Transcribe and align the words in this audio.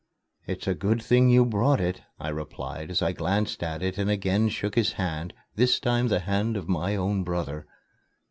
"It's 0.47 0.65
a 0.65 0.73
good 0.73 0.99
thing 0.99 1.29
you 1.29 1.45
brought 1.45 1.79
it," 1.79 2.01
I 2.19 2.29
replied, 2.29 2.89
as 2.89 3.03
I 3.03 3.11
glanced 3.11 3.61
at 3.61 3.83
it 3.83 3.99
and 3.99 4.09
again 4.09 4.49
shook 4.49 4.73
his 4.73 4.93
hand 4.93 5.31
this 5.53 5.79
time 5.79 6.07
the 6.07 6.21
hand 6.21 6.57
of 6.57 6.67
my 6.67 6.95
own 6.95 7.23
brother. 7.23 7.67